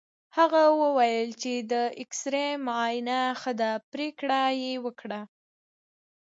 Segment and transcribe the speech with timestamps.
[0.37, 5.21] هغه وویل چې د اېکسرې معاینه ښه ده، پرېکړه یې وکړه.